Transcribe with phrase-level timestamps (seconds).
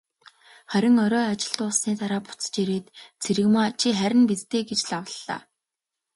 [0.71, 2.85] Харин орой ажил дууссаны дараа буцаж ирээд,
[3.21, 5.41] "Цэрэгмаа чи харина биз дээ" гэж лавлалаа.